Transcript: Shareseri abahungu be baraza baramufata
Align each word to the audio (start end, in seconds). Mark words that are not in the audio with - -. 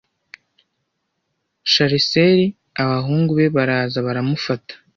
Shareseri 1.71 2.45
abahungu 2.81 3.31
be 3.37 3.47
baraza 3.55 3.97
baramufata 4.05 4.73